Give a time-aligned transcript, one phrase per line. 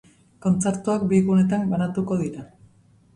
[0.43, 2.47] Kontzertuak bi gunetan banatuko dira.